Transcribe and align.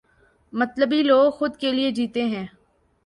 مطلبی 0.53 1.01
لوگ 1.03 1.31
خود 1.31 1.57
کے 1.57 1.71
لئے 1.71 1.91
جیتے 1.91 2.25
ہیں۔ 2.25 2.45